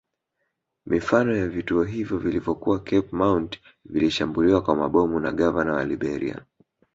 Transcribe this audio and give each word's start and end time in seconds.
Mifano 0.85 1.35
ya 1.37 1.47
vituo 1.47 1.83
hivyo 1.83 2.17
vilivyokuwa 2.17 2.79
Cape 2.79 3.07
Mount 3.11 3.59
vilishambuliwa 3.85 4.61
kwa 4.61 4.75
mabomu 4.75 5.19
na 5.19 5.31
gavana 5.31 5.73
wa 5.73 5.85
Liberia 5.85 6.45